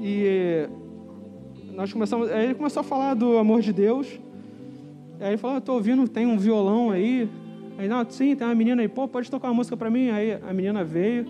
[0.00, 0.68] E
[1.74, 4.18] nós começamos, aí ele começou a falar do amor de Deus.
[5.20, 7.28] Aí ele falou: "Estou ouvindo, tem um violão aí".
[7.78, 10.10] Aí não, sim, tem uma menina aí, pô, pode tocar uma música para mim?
[10.10, 11.26] Aí a menina veio,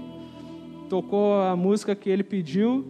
[0.90, 2.84] tocou a música que ele pediu.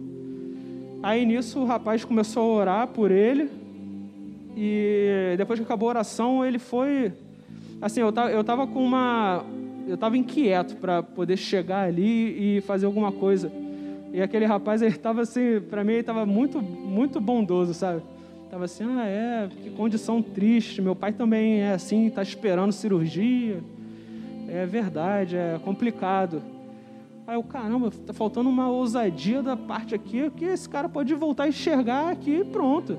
[1.03, 3.47] Aí nisso o rapaz começou a orar por ele.
[4.57, 7.13] E depois que acabou a oração, ele foi
[7.79, 9.45] assim, eu tava, eu tava com uma
[9.87, 13.51] eu tava inquieto para poder chegar ali e fazer alguma coisa.
[14.13, 18.01] E aquele rapaz, ele tava assim, para mim ele tava muito muito bondoso, sabe?
[18.49, 20.81] Tava assim, ah, é, que condição triste.
[20.81, 23.59] Meu pai também é assim, tá esperando cirurgia.
[24.49, 26.41] É verdade, é complicado.
[27.27, 31.43] Aí eu, caramba, tá faltando uma ousadia da parte aqui, que esse cara pode voltar
[31.43, 32.97] a enxergar aqui e pronto.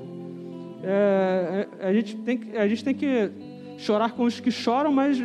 [0.81, 3.31] É, é, a, gente tem que, a gente tem que
[3.77, 5.21] chorar com os que choram, mas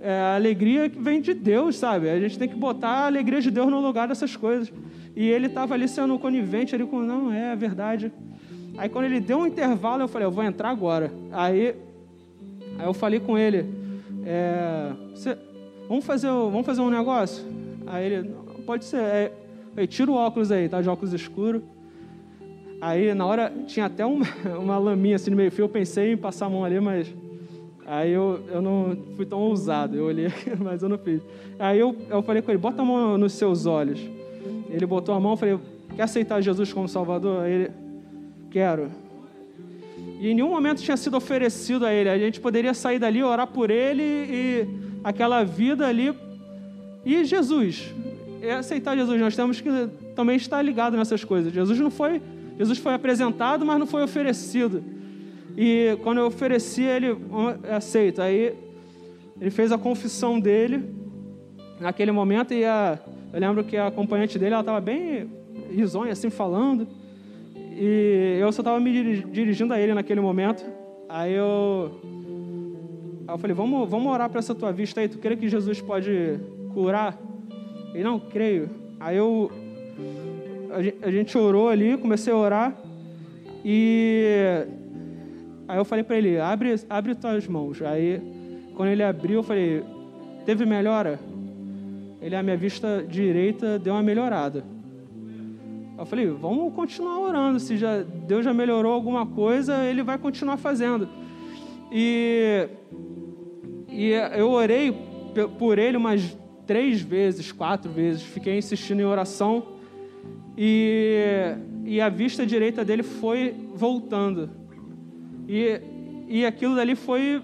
[0.00, 2.10] é, a alegria que vem de Deus, sabe?
[2.10, 4.72] A gente tem que botar a alegria de Deus no lugar dessas coisas.
[5.14, 8.12] E ele estava ali sendo conivente, ali com, não, é, é verdade.
[8.76, 11.12] Aí quando ele deu um intervalo, eu falei, eu vou entrar agora.
[11.30, 11.74] Aí,
[12.78, 13.66] aí eu falei com ele,
[14.24, 14.92] é,
[15.88, 17.61] vamos, fazer, vamos fazer um negócio?
[17.86, 18.34] Aí ele,
[18.66, 18.98] pode ser.
[18.98, 19.30] Aí,
[19.76, 21.62] aí, tira o óculos aí, tá de óculos escuro.
[22.80, 24.26] Aí na hora tinha até uma,
[24.58, 27.14] uma laminha assim no meio fio, eu pensei em passar a mão ali, mas
[27.86, 29.96] aí eu, eu não fui tão ousado.
[29.96, 31.22] Eu olhei, mas eu não fiz.
[31.58, 34.00] Aí eu, eu falei com ele, bota a mão nos seus olhos.
[34.68, 35.58] Ele botou a mão, eu falei,
[35.94, 37.42] quer aceitar Jesus como Salvador?
[37.42, 37.70] Aí ele,
[38.50, 38.90] quero.
[40.18, 42.08] E em nenhum momento tinha sido oferecido a ele.
[42.08, 44.68] A gente poderia sair dali, orar por ele e
[45.02, 46.14] aquela vida ali
[47.04, 47.92] e Jesus,
[48.40, 49.68] é aceitar Jesus, nós temos que
[50.14, 51.52] também estar ligado nessas coisas.
[51.52, 52.20] Jesus não foi,
[52.58, 54.82] Jesus foi apresentado, mas não foi oferecido.
[55.56, 57.16] E quando eu ofereci, ele
[57.70, 58.24] aceita.
[58.24, 58.54] Aí
[59.40, 60.82] ele fez a confissão dele
[61.80, 62.98] naquele momento e a,
[63.32, 65.28] eu lembro que a acompanhante dele, ela estava bem
[65.70, 66.86] risonha assim falando.
[67.74, 70.64] E eu só estava me dirigindo a ele naquele momento.
[71.08, 72.00] Aí eu,
[73.26, 75.08] aí eu falei, vamos, vamos orar para essa tua vista aí.
[75.08, 76.38] Tu crê que Jesus pode
[76.72, 77.18] curar?
[77.94, 78.68] Ele, não, creio.
[78.98, 79.50] Aí eu,
[81.02, 82.76] a gente orou ali, comecei a orar,
[83.64, 84.64] e
[85.68, 87.80] aí eu falei para ele, abre, abre tuas mãos.
[87.82, 88.20] Aí,
[88.74, 89.82] quando ele abriu, eu falei,
[90.44, 91.20] teve melhora?
[92.20, 94.64] Ele, a minha vista direita deu uma melhorada.
[95.98, 97.60] Eu falei, vamos continuar orando.
[97.60, 101.08] Se já, Deus já melhorou alguma coisa, Ele vai continuar fazendo.
[101.90, 102.68] E,
[103.88, 104.96] e eu orei
[105.58, 109.66] por ele umas três vezes, quatro vezes, fiquei insistindo em oração
[110.56, 114.50] e, e a vista direita dele foi voltando.
[115.48, 115.80] E,
[116.28, 117.42] e aquilo dali foi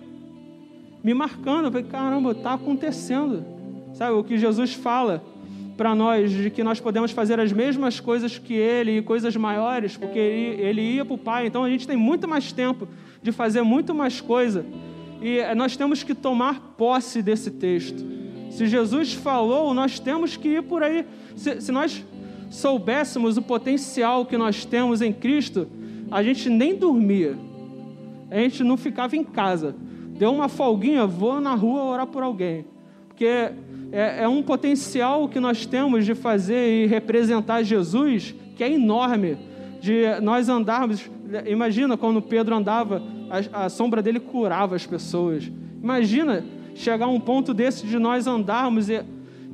[1.03, 1.67] me marcando.
[1.67, 3.45] Eu falei, caramba, está acontecendo.
[3.95, 5.25] Sabe, o que Jesus fala
[5.77, 9.97] para nós, de que nós podemos fazer as mesmas coisas que ele e coisas maiores,
[9.97, 11.47] porque ele, ele ia para o Pai.
[11.47, 12.89] Então a gente tem muito mais tempo
[13.23, 14.67] de fazer muito mais coisa.
[15.23, 18.18] E nós temos que tomar posse desse texto.
[18.51, 21.05] Se Jesus falou, nós temos que ir por aí.
[21.37, 22.05] Se, se nós
[22.51, 25.69] soubéssemos o potencial que nós temos em Cristo,
[26.11, 27.37] a gente nem dormia.
[28.31, 29.75] A gente não ficava em casa.
[30.19, 32.67] Deu uma folguinha, vou na rua orar por alguém.
[33.09, 33.27] Porque
[33.93, 39.37] é, é um potencial que nós temos de fazer e representar Jesus que é enorme.
[39.81, 41.09] De nós andarmos.
[41.47, 43.03] Imagina quando Pedro andava,
[43.53, 45.51] a, a sombra dele curava as pessoas.
[45.81, 46.45] Imagina
[46.79, 49.03] chegar a um ponto desse de nós andarmos e,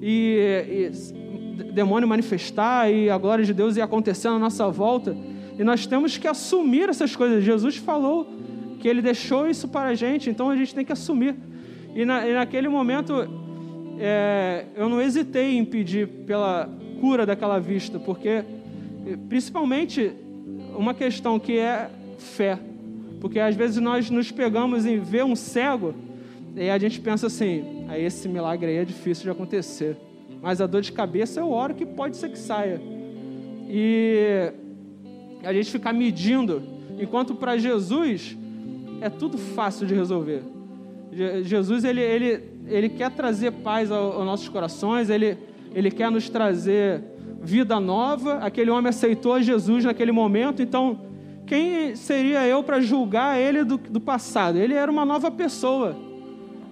[0.01, 5.17] e, e demônio manifestar e a glória de Deus ir acontecer na nossa volta.
[5.59, 7.43] E nós temos que assumir essas coisas.
[7.43, 8.29] Jesus falou
[8.81, 11.35] que ele deixou isso para a gente, então a gente tem que assumir.
[11.95, 13.15] E, na, e naquele momento,
[13.99, 16.69] é, eu não hesitei em pedir pela
[17.01, 18.45] cura daquela vista, porque,
[19.29, 20.13] principalmente,
[20.77, 22.59] uma questão que é fé.
[23.21, 25.95] Porque às vezes nós nos pegamos em ver um cego
[26.57, 29.97] e a gente pensa assim, aí esse milagre aí é difícil de acontecer.
[30.41, 32.81] Mas a dor de cabeça eu oro que pode ser que saia.
[33.69, 34.53] E
[35.43, 36.63] a gente ficar medindo,
[36.99, 38.37] enquanto para Jesus
[39.01, 40.43] é tudo fácil de resolver.
[41.43, 45.39] Jesus ele, ele, ele quer trazer paz aos nossos corações, ele,
[45.75, 47.03] ele quer nos trazer
[47.41, 48.39] vida nova.
[48.39, 51.01] Aquele homem aceitou Jesus naquele momento, então
[51.47, 54.59] quem seria eu para julgar ele do, do passado?
[54.59, 55.95] Ele era uma nova pessoa,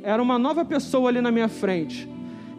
[0.03, 2.09] era uma nova pessoa ali na minha frente.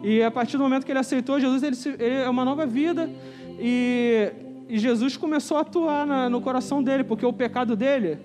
[0.02, 2.66] E a partir do momento que ele aceitou Jesus, ele, se, ele é uma nova
[2.66, 3.10] vida.
[3.58, 4.30] E,
[4.68, 8.18] e Jesus começou a atuar na, no coração dele, porque o pecado dele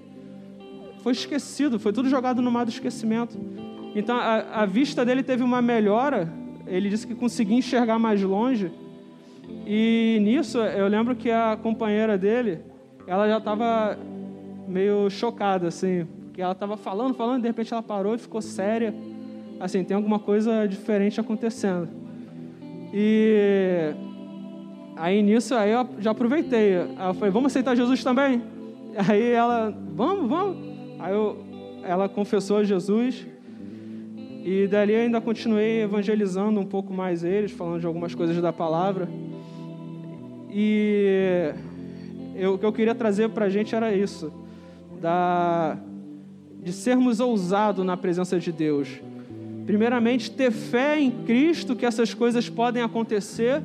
[1.02, 3.38] foi esquecido, foi tudo jogado no mar do esquecimento.
[3.96, 6.32] Então a, a vista dele teve uma melhora,
[6.68, 8.72] ele disse que conseguia enxergar mais longe.
[9.66, 12.60] E nisso eu lembro que a companheira dele,
[13.08, 13.98] ela já estava
[14.68, 16.06] meio chocada, assim,
[16.40, 18.96] porque ela estava falando, falando, de repente ela parou e ficou séria.
[19.60, 21.90] Assim, tem alguma coisa diferente acontecendo.
[22.94, 23.94] E
[24.96, 26.78] aí nisso aí eu já aproveitei.
[26.78, 28.42] Aí eu falei, vamos aceitar Jesus também?
[28.96, 30.58] Aí ela, vamos, vamos.
[31.00, 31.44] Aí eu,
[31.84, 33.28] ela confessou a Jesus
[34.46, 38.54] e dali eu ainda continuei evangelizando um pouco mais eles, falando de algumas coisas da
[38.54, 39.10] palavra.
[40.50, 41.54] E
[42.34, 44.32] eu, o que eu queria trazer para a gente era isso,
[45.02, 45.78] da,
[46.62, 48.88] de sermos ousados na presença de Deus.
[49.66, 53.62] Primeiramente, ter fé em Cristo que essas coisas podem acontecer,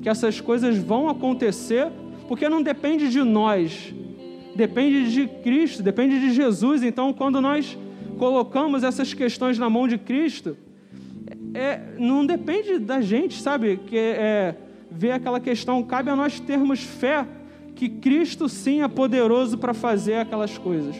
[0.00, 1.88] que essas coisas vão acontecer,
[2.28, 3.92] porque não depende de nós,
[4.54, 6.82] depende de Cristo, depende de Jesus.
[6.82, 7.76] Então, quando nós
[8.18, 10.56] colocamos essas questões na mão de Cristo,
[11.54, 13.78] é, não depende da gente, sabe?
[13.86, 14.54] Que é,
[14.90, 17.26] ver aquela questão, cabe a nós termos fé
[17.74, 20.96] que Cristo sim é poderoso para fazer aquelas coisas.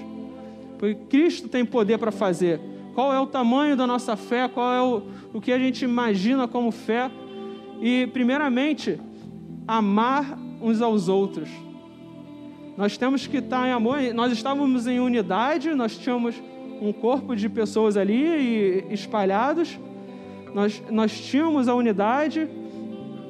[0.78, 2.60] Porque Cristo tem poder para fazer.
[2.94, 4.48] Qual é o tamanho da nossa fé?
[4.48, 5.02] Qual é o,
[5.34, 7.10] o que a gente imagina como fé?
[7.80, 8.98] E, primeiramente,
[9.66, 11.48] amar uns aos outros.
[12.76, 13.98] Nós temos que estar em amor.
[14.14, 16.34] Nós estávamos em unidade, nós tínhamos
[16.80, 19.78] um corpo de pessoas ali espalhados.
[20.54, 22.48] Nós, nós tínhamos a unidade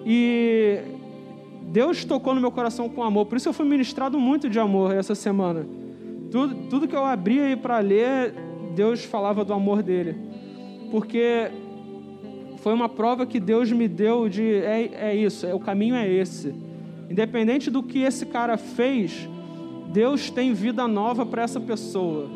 [0.07, 0.79] e
[1.63, 3.27] Deus tocou no meu coração com amor.
[3.27, 5.67] Por isso eu fui ministrado muito de amor essa semana.
[6.31, 8.35] Tudo, tudo que eu abria para ler,
[8.75, 10.17] Deus falava do amor dele.
[10.91, 11.51] Porque
[12.59, 16.09] foi uma prova que Deus me deu de é, é isso, é, o caminho é
[16.09, 16.55] esse.
[17.09, 19.29] Independente do que esse cara fez,
[19.93, 22.29] Deus tem vida nova para essa pessoa.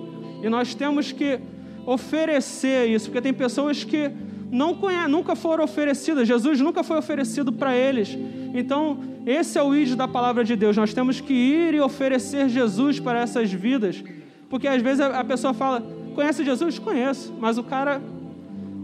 [0.43, 1.39] E nós temos que
[1.85, 4.11] oferecer isso, porque tem pessoas que
[4.51, 8.17] não conhecem, nunca foram oferecidas, Jesus nunca foi oferecido para eles.
[8.55, 10.77] Então, esse é o ídolo da palavra de Deus.
[10.77, 14.03] Nós temos que ir e oferecer Jesus para essas vidas.
[14.49, 15.83] Porque às vezes a pessoa fala:
[16.15, 16.79] Conhece Jesus?
[16.79, 18.01] Conheço, mas o cara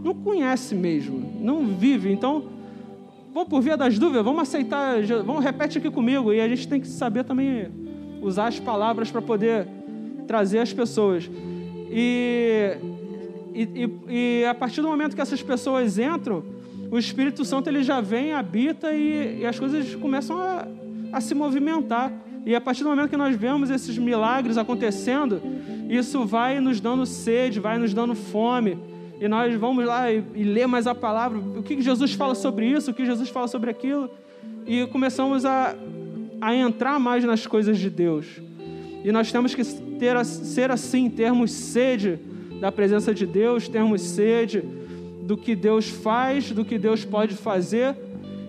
[0.03, 2.11] não conhece mesmo, não vive.
[2.11, 2.45] Então,
[3.33, 6.33] vamos por via das dúvidas, vamos aceitar, vamos repete aqui comigo.
[6.33, 7.69] E a gente tem que saber também
[8.21, 9.67] usar as palavras para poder
[10.27, 11.29] trazer as pessoas.
[11.91, 12.77] E,
[13.53, 16.43] e, e, a partir do momento que essas pessoas entram,
[16.91, 20.67] o Espírito Santo ele já vem, habita e, e as coisas começam a,
[21.13, 22.11] a se movimentar.
[22.45, 25.41] E a partir do momento que nós vemos esses milagres acontecendo,
[25.87, 28.77] isso vai nos dando sede, vai nos dando fome.
[29.21, 32.65] E nós vamos lá e, e ler mais a palavra, o que Jesus fala sobre
[32.65, 34.09] isso, o que Jesus fala sobre aquilo.
[34.65, 35.75] E começamos a,
[36.41, 38.25] a entrar mais nas coisas de Deus.
[39.03, 39.63] E nós temos que
[39.99, 42.17] ter, ser assim, termos sede
[42.59, 44.63] da presença de Deus, termos sede
[45.29, 47.95] do que Deus faz, do que Deus pode fazer,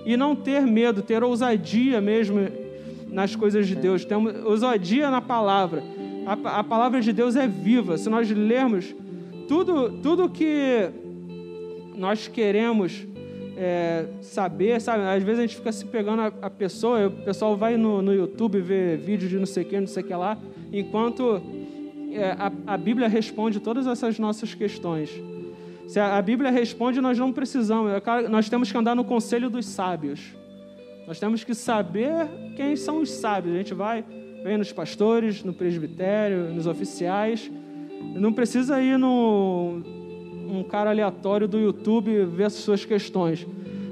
[0.07, 2.41] e não ter medo, ter ousadia mesmo
[3.09, 5.85] nas coisas de Deus, temos ousadia na palavra.
[6.25, 7.99] A, a palavra de Deus é viva.
[7.99, 8.95] Se nós lermos
[9.47, 10.89] tudo, tudo que
[11.97, 13.07] nós queremos
[13.59, 15.05] é, saber, sabe?
[15.05, 18.15] Às vezes a gente fica se pegando a, a pessoa, o pessoal vai no, no
[18.15, 20.39] YouTube ver vídeo de não sei o que, não sei o que lá,
[20.73, 21.43] enquanto
[22.11, 25.11] é, a, a, Bíblia responde todas essas nossas questões.
[25.91, 29.67] Se a, Bíblia responde, nós não precisamos, é nós temos que andar no conselho dos
[29.67, 30.37] sábios.
[31.05, 33.57] Nós temos que saber quem são os sábios.
[33.57, 34.05] A gente vai,
[34.45, 37.51] vem nos pastores, no presbitério, nos oficiais.
[38.15, 39.83] Não precisa ir no
[40.49, 43.45] um cara aleatório do YouTube ver as suas questões.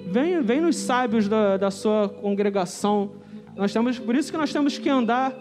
[0.07, 3.11] Vem, vem nos sábios da, da sua congregação.
[3.57, 5.35] Nós temos, por isso que nós temos que andar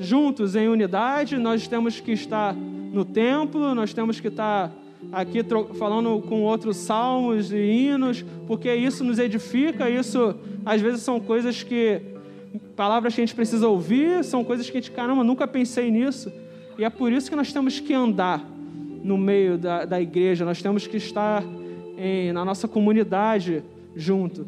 [0.00, 4.72] juntos em unidade, nós temos que estar no templo, nós temos que estar
[5.12, 5.40] aqui
[5.74, 10.34] falando com outros salmos e hinos, porque isso nos edifica, isso
[10.64, 12.00] às vezes são coisas que,
[12.74, 16.32] palavras que a gente precisa ouvir, são coisas que a gente, caramba, nunca pensei nisso.
[16.78, 18.44] E é por isso que nós temos que andar
[19.02, 21.44] no meio da, da igreja, nós temos que estar
[21.96, 23.62] em, na nossa comunidade,
[23.94, 24.46] junto.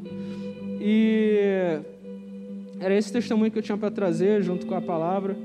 [0.81, 1.81] E
[2.81, 5.37] era esse testemunho que eu tinha para trazer junto com a palavra.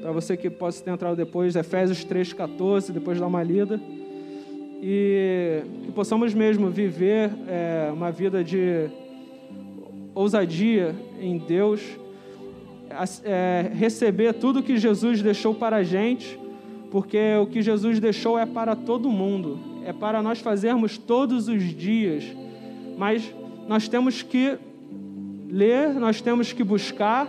[0.00, 3.80] Para você que possa ter entrado depois, Efésios 3,14, depois dar uma lida.
[4.84, 8.90] E que possamos mesmo viver é, uma vida de
[10.12, 11.80] ousadia em Deus,
[13.24, 16.36] é, receber tudo que Jesus deixou para a gente,
[16.90, 21.62] porque o que Jesus deixou é para todo mundo, é para nós fazermos todos os
[21.62, 22.24] dias,
[22.98, 23.32] mas
[23.68, 24.58] nós temos que
[25.48, 27.28] ler, nós temos que buscar,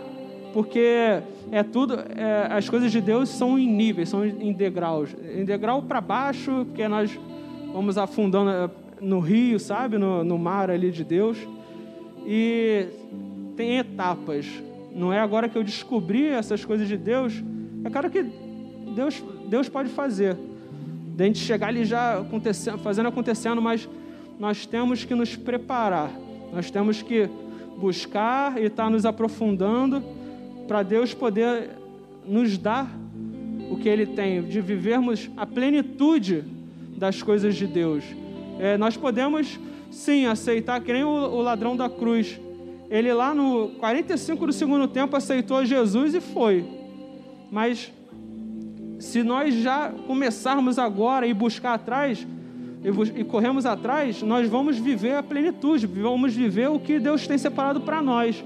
[0.52, 5.44] porque é tudo, é, as coisas de Deus são em níveis, são em degraus, em
[5.44, 7.16] degrau para baixo, porque nós
[7.74, 8.70] vamos afundando é,
[9.00, 11.36] no rio, sabe, no, no mar ali de Deus,
[12.24, 12.86] e
[13.56, 14.46] tem etapas.
[14.94, 17.42] Não é agora que eu descobri essas coisas de Deus,
[17.84, 18.24] é claro que
[18.94, 20.36] Deus, Deus pode fazer.
[21.16, 23.88] Da gente chegar ali já acontecendo, fazendo acontecendo, mas
[24.38, 26.12] nós temos que nos preparar.
[26.52, 27.28] Nós temos que
[27.76, 30.00] buscar e estar nos aprofundando
[30.68, 31.70] para Deus poder
[32.24, 32.88] nos dar
[33.68, 36.44] o que Ele tem, de vivermos a plenitude
[36.96, 38.04] das coisas de Deus.
[38.58, 39.58] É, nós podemos
[39.90, 42.40] sim aceitar, que nem o, o ladrão da cruz.
[42.90, 46.64] Ele lá no 45 do segundo tempo aceitou Jesus e foi.
[47.50, 47.92] Mas
[48.98, 52.26] se nós já começarmos agora e buscar atrás,
[53.16, 57.80] e, corremos atrás, nós vamos viver a plenitude, vamos viver o que Deus tem separado
[57.80, 58.44] para nós.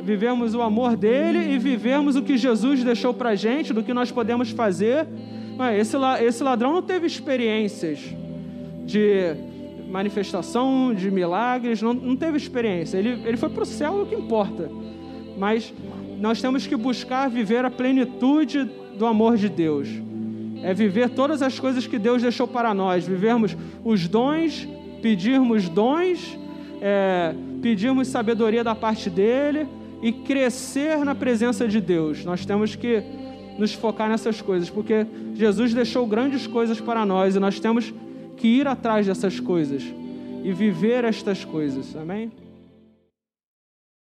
[0.00, 4.12] Vivemos o amor dele e vivemos o que Jesus deixou para gente, do que nós
[4.12, 5.06] podemos fazer.
[5.78, 8.00] Esse, esse ladrão não teve experiências
[8.84, 9.34] de
[9.88, 12.98] manifestação, de milagres, não, não teve experiência.
[12.98, 14.70] Ele, ele foi para o céu, é o que importa.
[15.38, 15.72] Mas
[16.18, 19.88] nós temos que buscar viver a plenitude do amor de Deus
[20.64, 24.66] é viver todas as coisas que Deus deixou para nós, vivermos os dons,
[25.02, 26.38] pedirmos dons,
[26.80, 29.68] é, pedirmos sabedoria da parte dele
[30.00, 32.24] e crescer na presença de Deus.
[32.24, 33.02] Nós temos que
[33.58, 37.92] nos focar nessas coisas, porque Jesus deixou grandes coisas para nós e nós temos
[38.36, 39.82] que ir atrás dessas coisas
[40.42, 41.96] e viver estas coisas.
[41.96, 42.30] Amém?